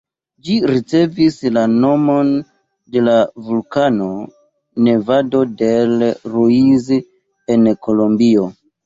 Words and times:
Ĝi 0.45 0.53
ricevis 0.69 1.35
la 1.57 1.65
nomon 1.73 2.31
de 2.95 3.03
la 3.07 3.13
vulkano 3.49 4.07
Nevado 4.87 5.43
del 5.61 5.93
Ruiz 6.37 6.89
en 7.57 7.69
Kolombio. 7.87 8.49